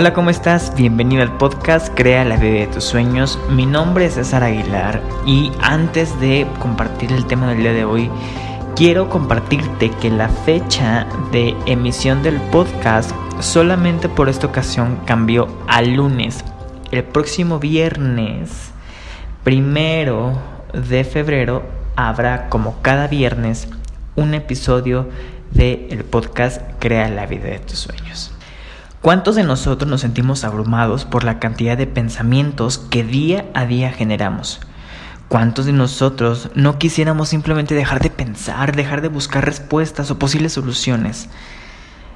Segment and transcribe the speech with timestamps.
[0.00, 0.74] Hola, ¿cómo estás?
[0.74, 3.38] Bienvenido al podcast Crea la vida de tus sueños.
[3.50, 8.10] Mi nombre es César Aguilar y antes de compartir el tema del día de hoy,
[8.74, 13.10] quiero compartirte que la fecha de emisión del podcast
[13.40, 16.46] solamente por esta ocasión cambió a lunes.
[16.92, 18.70] El próximo viernes,
[19.44, 20.32] primero
[20.72, 21.62] de febrero,
[21.94, 23.68] habrá como cada viernes
[24.16, 25.10] un episodio
[25.50, 28.32] del podcast Crea la vida de tus sueños.
[29.00, 33.92] ¿Cuántos de nosotros nos sentimos abrumados por la cantidad de pensamientos que día a día
[33.92, 34.60] generamos?
[35.26, 40.52] ¿Cuántos de nosotros no quisiéramos simplemente dejar de pensar, dejar de buscar respuestas o posibles
[40.52, 41.30] soluciones?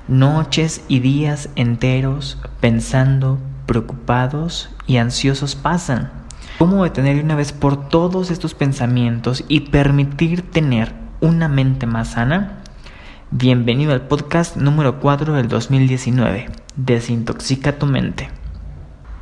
[0.09, 6.13] Noches y días enteros pensando, preocupados y ansiosos pasan.
[6.59, 10.93] ¿Cómo detener una vez por todos estos pensamientos y permitir tener
[11.23, 12.59] una mente más sana?
[13.37, 16.47] Bienvenido al podcast número 4 del 2019.
[16.77, 18.29] Desintoxica tu mente.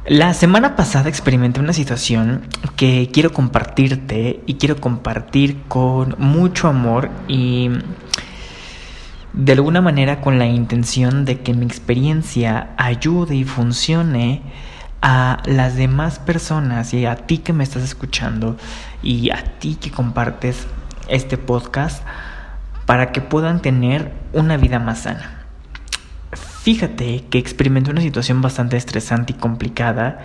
[0.04, 2.46] La semana pasada experimenté una situación
[2.76, 7.70] que quiero compartirte y quiero compartir con mucho amor y
[9.32, 14.42] de alguna manera con la intención de que mi experiencia ayude y funcione
[15.00, 18.58] a las demás personas y a ti que me estás escuchando
[19.02, 20.66] y a ti que compartes
[21.08, 22.04] este podcast
[22.86, 25.44] para que puedan tener una vida más sana.
[26.62, 30.20] Fíjate que experimenté una situación bastante estresante y complicada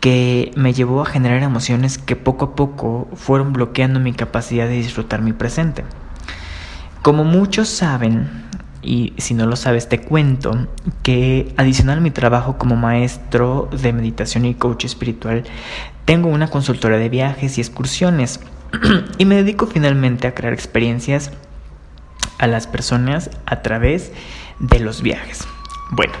[0.00, 4.74] que me llevó a generar emociones que poco a poco fueron bloqueando mi capacidad de
[4.74, 5.82] disfrutar mi presente.
[7.02, 8.28] Como muchos saben,
[8.82, 10.68] y si no lo sabes te cuento,
[11.02, 15.44] que adicional a mi trabajo como maestro de meditación y coach espiritual,
[16.04, 18.40] tengo una consultora de viajes y excursiones
[19.18, 21.30] y me dedico finalmente a crear experiencias
[22.38, 24.12] a las personas a través
[24.58, 25.46] de los viajes.
[25.90, 26.14] Bueno,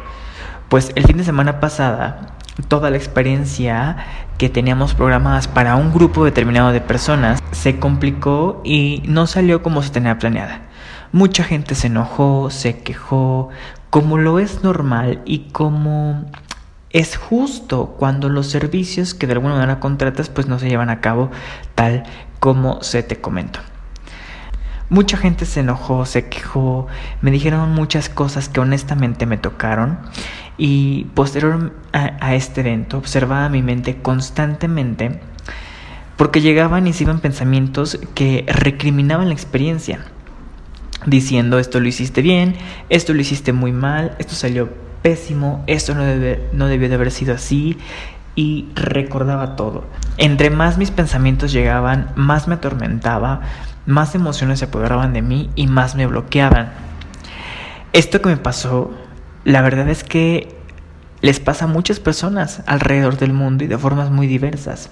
[0.68, 2.36] pues el fin de semana pasada,
[2.68, 3.96] toda la experiencia
[4.38, 9.82] que teníamos programadas para un grupo determinado de personas se complicó y no salió como
[9.82, 10.62] se tenía planeada.
[11.12, 13.50] Mucha gente se enojó, se quejó,
[13.90, 16.24] como lo es normal y como
[16.90, 21.00] es justo cuando los servicios que de alguna manera contratas pues no se llevan a
[21.00, 21.30] cabo
[21.74, 22.04] tal
[22.40, 23.60] como se te comentó.
[24.90, 26.86] Mucha gente se enojó, se quejó,
[27.22, 29.98] me dijeron muchas cosas que honestamente me tocaron
[30.58, 35.20] y posterior a, este evento observaba mi mente constantemente
[36.16, 40.04] porque llegaban y se iban pensamientos que recriminaban la experiencia,
[41.06, 42.54] diciendo esto lo hiciste bien,
[42.88, 44.68] esto lo hiciste muy mal, esto salió
[45.02, 46.04] pésimo, esto no,
[46.52, 47.78] no debió de haber sido así
[48.34, 49.84] y recordaba todo.
[50.16, 53.40] Entre más mis pensamientos llegaban, más me atormentaba,
[53.86, 56.72] más emociones se apoderaban de mí y más me bloqueaban.
[57.92, 58.90] Esto que me pasó,
[59.44, 60.56] la verdad es que
[61.20, 64.90] les pasa a muchas personas alrededor del mundo y de formas muy diversas.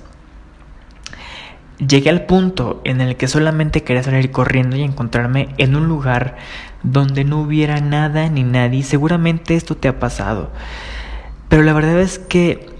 [1.79, 6.37] Llegué al punto en el que solamente quería salir corriendo y encontrarme en un lugar
[6.85, 8.83] donde no hubiera nada ni nadie.
[8.85, 10.51] Seguramente esto te ha pasado.
[11.49, 12.72] Pero la verdad es que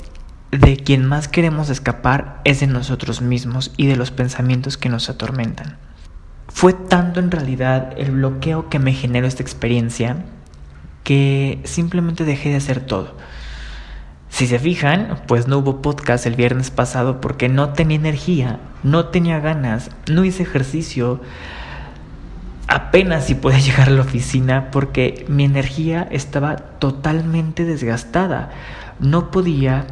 [0.53, 5.09] de quien más queremos escapar es de nosotros mismos y de los pensamientos que nos
[5.09, 5.79] atormentan.
[6.49, 10.25] Fue tanto en realidad el bloqueo que me generó esta experiencia
[11.05, 13.17] que simplemente dejé de hacer todo.
[14.29, 19.07] Si se fijan, pues no hubo podcast el viernes pasado porque no tenía energía, no
[19.07, 21.21] tenía ganas, no hice ejercicio,
[22.67, 28.51] apenas si podía llegar a la oficina porque mi energía estaba totalmente desgastada.
[29.01, 29.87] No podía,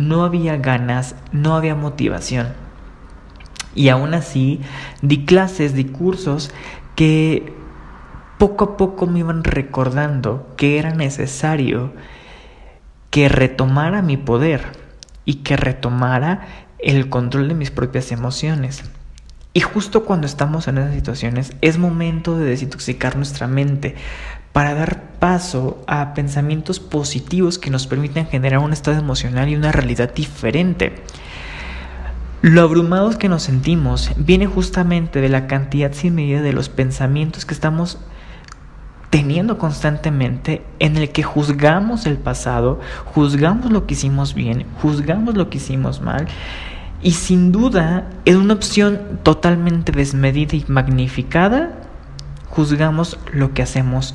[0.00, 2.48] no había ganas, no había motivación.
[3.74, 4.60] Y aún así
[5.02, 6.50] di clases, di cursos
[6.96, 7.52] que
[8.38, 11.92] poco a poco me iban recordando que era necesario
[13.10, 14.72] que retomara mi poder
[15.24, 16.46] y que retomara
[16.78, 18.82] el control de mis propias emociones.
[19.52, 23.96] Y justo cuando estamos en esas situaciones es momento de desintoxicar nuestra mente
[24.52, 29.70] para dar paso a pensamientos positivos que nos permitan generar un estado emocional y una
[29.70, 31.04] realidad diferente.
[32.42, 37.44] Lo abrumados que nos sentimos viene justamente de la cantidad sin medida de los pensamientos
[37.44, 37.98] que estamos
[39.10, 45.50] teniendo constantemente en el que juzgamos el pasado, juzgamos lo que hicimos bien, juzgamos lo
[45.50, 46.28] que hicimos mal
[47.02, 51.72] y sin duda en una opción totalmente desmedida y magnificada,
[52.48, 54.14] juzgamos lo que hacemos.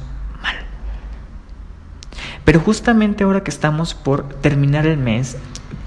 [2.45, 5.37] Pero justamente ahora que estamos por terminar el mes,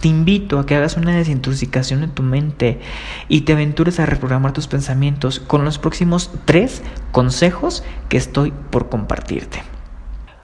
[0.01, 2.81] te invito a que hagas una desintoxicación en tu mente
[3.29, 8.89] y te aventures a reprogramar tus pensamientos con los próximos tres consejos que estoy por
[8.89, 9.63] compartirte.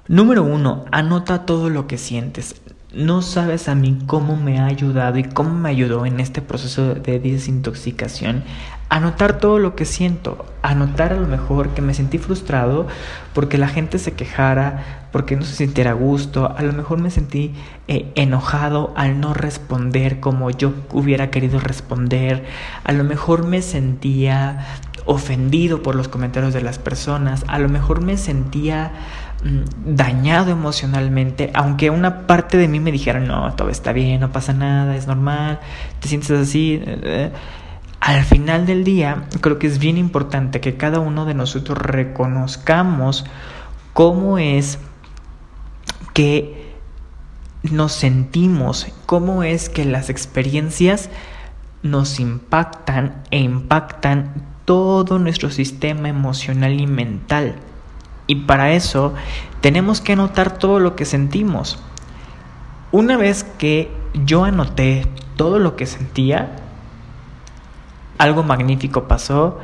[0.09, 2.61] Número uno, anota todo lo que sientes.
[2.93, 6.95] No sabes a mí cómo me ha ayudado y cómo me ayudó en este proceso
[6.95, 8.45] de desintoxicación.
[8.95, 10.47] Anotar todo lo que siento.
[10.63, 12.87] Anotar a lo mejor que me sentí frustrado
[13.33, 16.55] porque la gente se quejara, porque no se sintiera a gusto.
[16.57, 17.55] A lo mejor me sentí
[17.89, 22.45] eh, enojado al no responder como yo hubiera querido responder.
[22.85, 24.65] A lo mejor me sentía
[25.07, 27.45] ofendido por los comentarios de las personas.
[27.49, 28.93] A lo mejor me sentía
[29.45, 34.33] Mm, dañado emocionalmente, aunque una parte de mí me dijera, no, todo está bien, no
[34.33, 35.61] pasa nada, es normal,
[36.01, 36.81] te sientes así.
[36.83, 37.31] Eh, eh,
[38.05, 43.25] al final del día, creo que es bien importante que cada uno de nosotros reconozcamos
[43.95, 44.79] cómo es
[46.13, 46.75] que
[47.63, 51.09] nos sentimos, cómo es que las experiencias
[51.83, 54.35] nos impactan e impactan
[54.67, 57.55] todo nuestro sistema emocional y mental.
[58.27, 59.15] Y para eso
[59.63, 61.79] tenemos que anotar todo lo que sentimos.
[62.93, 65.07] Una vez que yo anoté
[65.37, 66.64] todo lo que sentía,
[68.19, 69.59] algo magnífico pasó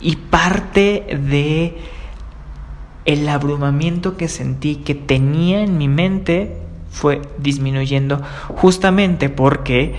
[0.00, 1.78] y parte de
[3.04, 6.56] el abrumamiento que sentí que tenía en mi mente
[6.90, 9.94] fue disminuyendo justamente porque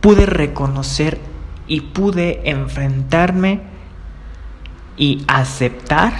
[0.00, 1.18] pude reconocer
[1.66, 3.60] y pude enfrentarme
[4.96, 6.12] y aceptar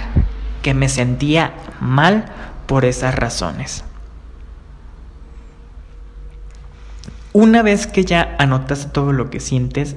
[0.61, 2.25] que me sentía mal
[2.67, 3.83] por esas razones.
[7.33, 9.95] Una vez que ya anotas todo lo que sientes,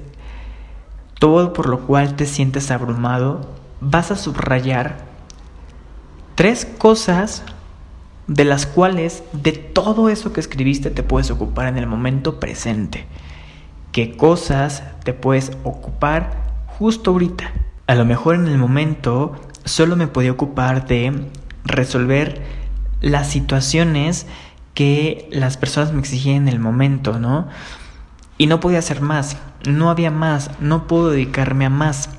[1.19, 3.49] todo por lo cual te sientes abrumado,
[3.81, 4.99] vas a subrayar
[6.35, 7.43] tres cosas
[8.27, 13.07] de las cuales de todo eso que escribiste te puedes ocupar en el momento presente.
[13.93, 16.31] ¿Qué cosas te puedes ocupar
[16.79, 17.53] justo ahorita?
[17.87, 19.33] a lo mejor en el momento
[19.65, 21.27] solo me podía ocupar de
[21.65, 22.43] resolver
[23.01, 24.27] las situaciones
[24.75, 27.49] que las personas me exigían en el momento, ¿no?
[28.39, 29.37] Y no podía hacer más,
[29.67, 32.11] no había más, no puedo dedicarme a más.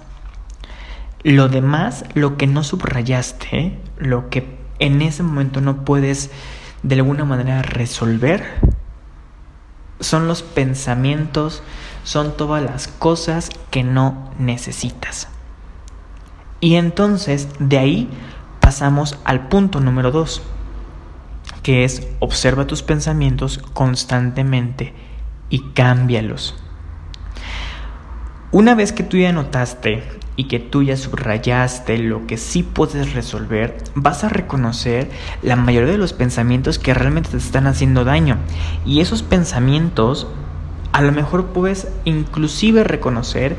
[1.24, 6.32] Lo demás, lo que no subrayaste, lo que en ese momento no puedes
[6.84, 8.44] de alguna manera resolver,
[10.00, 11.64] son los pensamientos,
[12.04, 15.30] son todas las cosas que no necesitas.
[16.60, 18.10] Y entonces de ahí
[18.60, 20.42] pasamos al punto número dos,
[21.64, 24.94] que es observa tus pensamientos constantemente
[25.50, 26.56] y cámbialos.
[28.52, 30.04] Una vez que tú ya notaste
[30.36, 35.10] y que tú ya subrayaste lo que sí puedes resolver, vas a reconocer
[35.42, 38.38] la mayoría de los pensamientos que realmente te están haciendo daño.
[38.86, 40.28] Y esos pensamientos,
[40.92, 43.56] a lo mejor puedes inclusive reconocer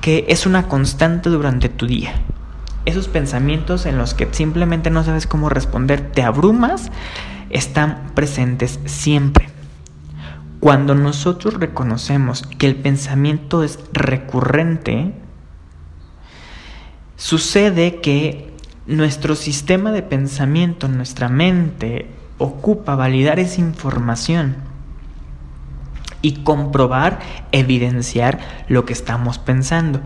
[0.00, 2.14] que es una constante durante tu día.
[2.86, 6.90] Esos pensamientos en los que simplemente no sabes cómo responder, te abrumas,
[7.50, 9.50] están presentes siempre.
[10.60, 15.12] Cuando nosotros reconocemos que el pensamiento es recurrente,
[17.16, 18.54] sucede que
[18.86, 22.06] nuestro sistema de pensamiento, nuestra mente,
[22.38, 24.56] ocupa validar esa información
[26.22, 27.20] y comprobar,
[27.52, 30.00] evidenciar lo que estamos pensando.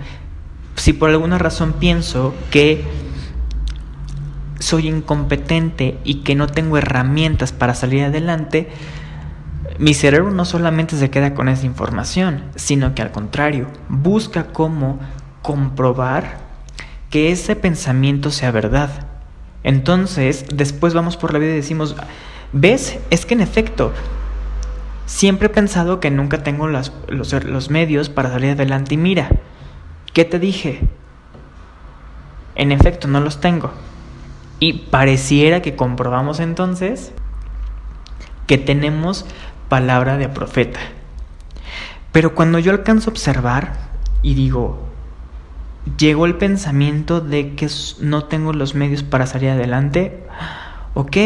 [0.81, 2.83] Si por alguna razón pienso que
[4.61, 8.71] soy incompetente y que no tengo herramientas para salir adelante,
[9.79, 14.99] mi cerebro no solamente se queda con esa información, sino que al contrario, busca cómo
[15.43, 16.39] comprobar
[17.11, 19.07] que ese pensamiento sea verdad.
[19.63, 21.95] Entonces, después vamos por la vida y decimos,
[22.55, 22.99] ¿ves?
[23.11, 23.93] Es que en efecto,
[25.05, 29.29] Siempre he pensado que nunca tengo los, los medios para salir adelante y mira,
[30.12, 30.81] ¿qué te dije?
[32.55, 33.73] En efecto, no los tengo.
[34.59, 37.12] Y pareciera que comprobamos entonces
[38.47, 39.26] que tenemos
[39.69, 40.81] palabra de profeta.
[42.12, 43.73] Pero cuando yo alcanzo a observar
[44.23, 44.88] y digo,
[45.99, 47.69] llegó el pensamiento de que
[48.00, 50.25] no tengo los medios para salir adelante,
[50.95, 51.17] ok,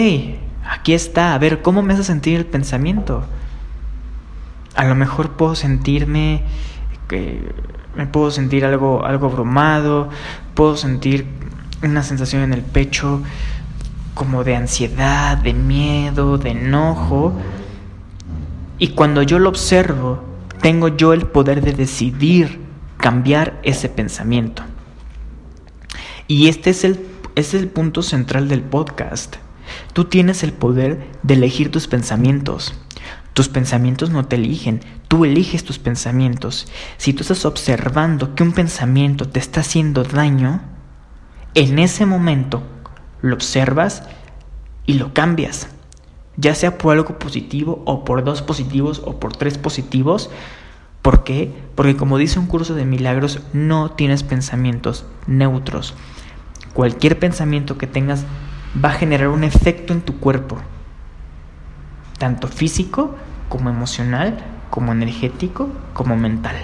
[0.69, 3.25] aquí está, a ver, ¿cómo me hace sentir el pensamiento?
[4.75, 6.43] a lo mejor puedo sentirme
[7.97, 10.09] me puedo sentir algo algo abrumado,
[10.55, 11.27] puedo sentir
[11.83, 13.23] una sensación en el pecho
[14.15, 17.33] como de ansiedad, de miedo, de enojo.
[18.79, 20.23] Y cuando yo lo observo,
[20.61, 22.61] tengo yo el poder de decidir
[22.97, 24.63] cambiar ese pensamiento.
[26.27, 29.37] Y este es el, es el punto central del podcast.
[29.93, 32.75] Tú tienes el poder de elegir tus pensamientos.
[33.35, 36.69] Tus pensamientos no te eligen, tú eliges tus pensamientos.
[36.99, 40.63] Si tú estás observando que un pensamiento te está haciendo daño,
[41.55, 42.63] en ese momento
[43.23, 44.05] lo observas
[44.87, 45.67] y lo cambias.
[46.37, 50.31] Ya sea por algo positivo o por dos positivos o por tres positivos.
[51.03, 51.53] ¿Por qué?
[51.75, 55.95] Porque como dice un curso de milagros, no tienes pensamientos neutros.
[56.73, 58.25] Cualquier pensamiento que tengas
[58.83, 60.57] va a generar un efecto en tu cuerpo,
[62.19, 63.17] tanto físico
[63.49, 64.39] como emocional,
[64.71, 66.57] como energético, como mental.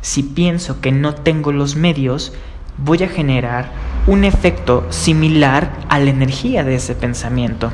[0.00, 2.32] Si pienso que no tengo los medios,
[2.78, 3.70] voy a generar
[4.06, 7.72] un efecto similar a la energía de ese pensamiento.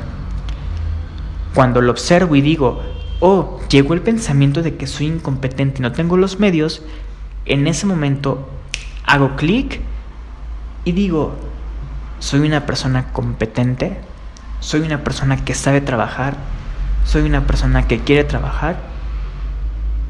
[1.53, 2.81] Cuando lo observo y digo,
[3.19, 6.81] oh, llegó el pensamiento de que soy incompetente y no tengo los medios,
[7.45, 8.49] en ese momento
[9.05, 9.81] hago clic
[10.83, 11.35] y digo,
[12.19, 13.97] soy una persona competente,
[14.59, 16.35] soy una persona que sabe trabajar,
[17.05, 18.77] soy una persona que quiere trabajar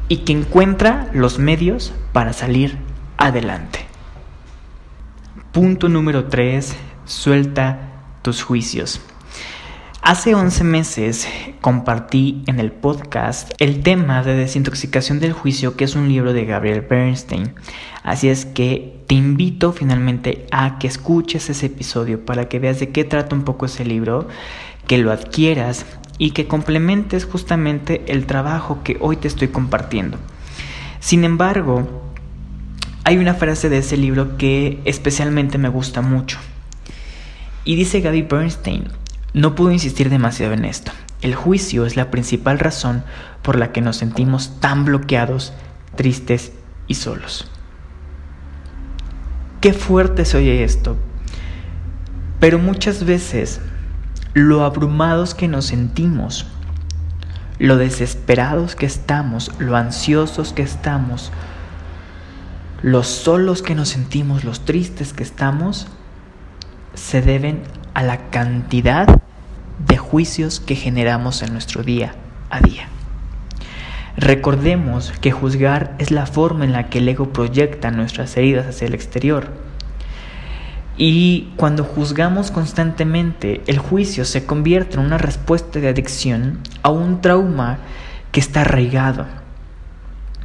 [0.08, 2.78] y que encuentra los medios para salir
[3.18, 3.80] adelante.
[5.52, 6.76] Punto número 3.
[7.04, 7.78] Suelta
[8.22, 9.00] tus juicios.
[10.02, 11.28] Hace 11 meses
[11.60, 16.44] compartí en el podcast el tema de desintoxicación del juicio, que es un libro de
[16.44, 17.54] Gabriel Bernstein.
[18.04, 22.90] Así es que te invito finalmente a que escuches ese episodio para que veas de
[22.90, 24.28] qué trata un poco ese libro,
[24.86, 25.84] que lo adquieras
[26.18, 30.18] y que complementes justamente el trabajo que hoy te estoy compartiendo.
[31.00, 32.04] Sin embargo,
[33.04, 36.38] hay una frase de ese libro que especialmente me gusta mucho.
[37.64, 38.88] Y dice Gaby Bernstein,
[39.32, 40.92] no puedo insistir demasiado en esto.
[41.20, 43.04] El juicio es la principal razón
[43.42, 45.52] por la que nos sentimos tan bloqueados,
[45.94, 46.52] tristes
[46.86, 47.50] y solos.
[49.60, 50.96] Qué fuerte se oye esto,
[52.38, 53.60] pero muchas veces
[54.36, 56.46] lo abrumados que nos sentimos,
[57.58, 61.32] lo desesperados que estamos, lo ansiosos que estamos,
[62.82, 65.86] los solos que nos sentimos, los tristes que estamos,
[66.92, 67.62] se deben
[67.94, 69.22] a la cantidad
[69.78, 72.14] de juicios que generamos en nuestro día
[72.50, 72.90] a día.
[74.18, 78.86] Recordemos que juzgar es la forma en la que el ego proyecta nuestras heridas hacia
[78.86, 79.48] el exterior.
[80.98, 87.20] Y cuando juzgamos constantemente, el juicio se convierte en una respuesta de adicción a un
[87.20, 87.78] trauma
[88.32, 89.26] que está arraigado.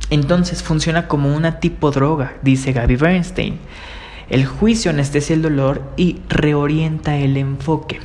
[0.09, 3.59] Entonces funciona como una tipo droga, dice Gaby Bernstein.
[4.29, 7.99] El juicio anestesia el dolor y reorienta el enfoque.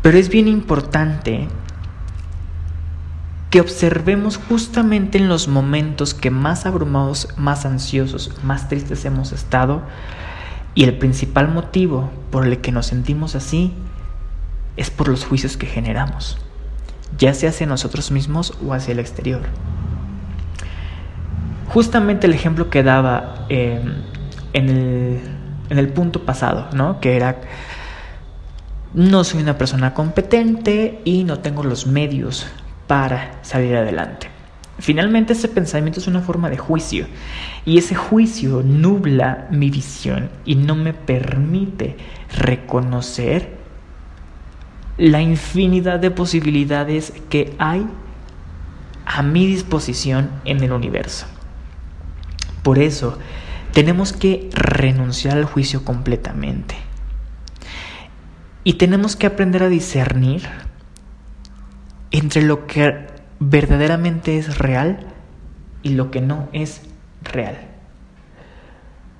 [0.00, 1.48] Pero es bien importante
[3.50, 9.82] que observemos justamente en los momentos que más abrumados, más ansiosos, más tristes hemos estado,
[10.74, 13.72] y el principal motivo por el que nos sentimos así
[14.76, 16.38] es por los juicios que generamos,
[17.16, 19.42] ya sea hacia nosotros mismos o hacia el exterior.
[21.68, 24.02] Justamente el ejemplo que daba em,
[24.52, 25.20] en, el,
[25.70, 27.00] en el punto pasado, ¿no?
[27.00, 27.40] Que era
[28.94, 32.46] no soy una persona competente y no tengo los medios
[32.86, 34.33] para salir adelante.
[34.78, 37.06] Finalmente ese pensamiento es una forma de juicio
[37.64, 41.96] y ese juicio nubla mi visión y no me permite
[42.36, 43.56] reconocer
[44.98, 47.86] la infinidad de posibilidades que hay
[49.06, 51.26] a mi disposición en el universo.
[52.62, 53.18] Por eso
[53.72, 56.76] tenemos que renunciar al juicio completamente.
[58.62, 60.48] Y tenemos que aprender a discernir
[62.10, 65.00] entre lo que verdaderamente es real
[65.82, 66.82] y lo que no es
[67.22, 67.56] real.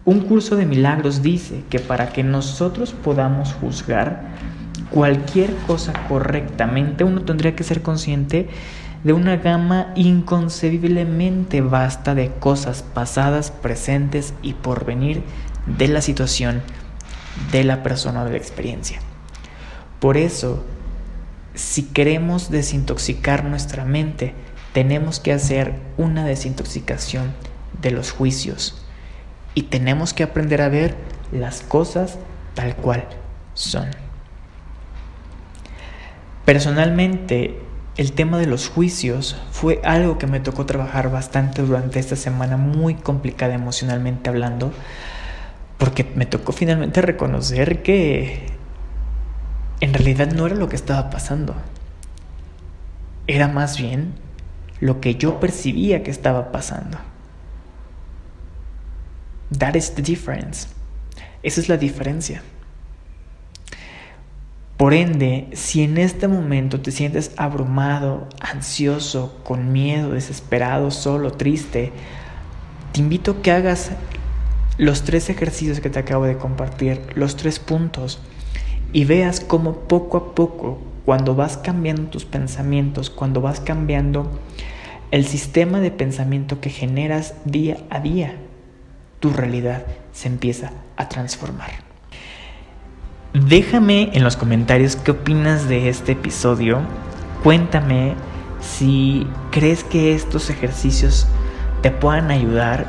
[0.04, 4.23] Un curso de milagros dice que para que nosotros podamos juzgar
[4.90, 8.49] cualquier cosa correctamente, uno tendría que ser consciente
[9.02, 15.23] de una gama inconcebiblemente vasta de cosas pasadas, presentes y por venir
[15.66, 16.62] de la situación,
[17.50, 19.00] de la persona o de la experiencia.
[20.00, 20.64] Por eso,
[21.54, 24.34] si queremos desintoxicar nuestra mente,
[24.73, 27.32] tenemos que hacer una desintoxicación
[27.80, 28.84] de los juicios
[29.54, 30.96] y tenemos que aprender a ver
[31.32, 32.18] las cosas
[32.54, 33.06] tal cual
[33.54, 33.88] son.
[36.44, 37.61] Personalmente,
[37.96, 42.56] el tema de los juicios fue algo que me tocó trabajar bastante durante esta semana
[42.56, 44.73] muy complicada emocionalmente hablando,
[45.78, 48.53] porque me tocó finalmente reconocer que
[49.84, 51.54] en realidad no era lo que estaba pasando.
[53.26, 54.14] Era más bien
[54.80, 56.96] lo que yo percibía que estaba pasando.
[59.58, 60.68] That is the difference.
[61.42, 62.42] Esa es la diferencia.
[64.78, 71.92] Por ende, si en este momento te sientes abrumado, ansioso, con miedo, desesperado, solo, triste,
[72.92, 73.90] te invito a que hagas
[74.78, 78.22] los tres ejercicios que te acabo de compartir, los tres puntos,
[78.94, 84.30] y veas cómo poco a poco, cuando vas cambiando tus pensamientos, cuando vas cambiando
[85.10, 88.36] el sistema de pensamiento que generas día a día,
[89.18, 91.70] tu realidad se empieza a transformar.
[93.32, 96.78] Déjame en los comentarios qué opinas de este episodio.
[97.42, 98.14] Cuéntame
[98.60, 101.26] si crees que estos ejercicios
[101.82, 102.86] te puedan ayudar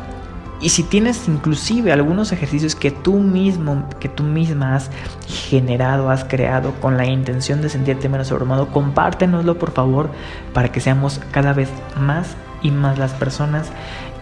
[0.61, 4.89] y si tienes inclusive algunos ejercicios que tú mismo, que tú misma has
[5.27, 10.09] generado, has creado con la intención de sentirte menos abrumado, compártenoslo por favor
[10.53, 11.69] para que seamos cada vez
[11.99, 13.69] más y más las personas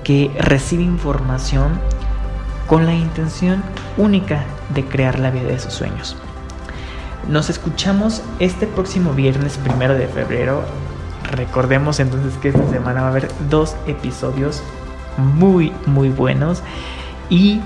[0.03, 1.79] que reciben información
[2.67, 3.63] con la intención
[3.97, 6.17] única de crear la vida de sus sueños.
[7.29, 10.63] Nos escuchamos este próximo viernes primero de febrero
[11.31, 14.61] Recordemos entonces que esta semana va a haber dos episodios
[15.17, 16.61] muy, muy buenos.
[17.29, 17.61] Y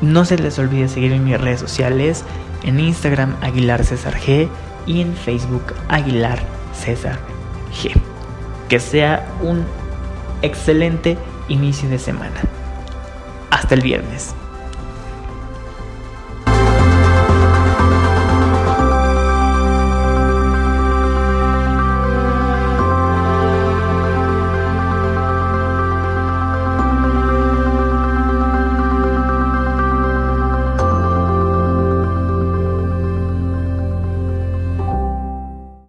[0.00, 2.24] no se les olvide seguir en mis redes sociales,
[2.62, 4.48] en Instagram Aguilar César G
[4.86, 6.40] y en Facebook Aguilar
[6.72, 7.18] César
[7.72, 7.92] G.
[8.68, 9.64] Que sea un
[10.42, 12.40] excelente inicio de semana.
[13.50, 14.34] Hasta el viernes.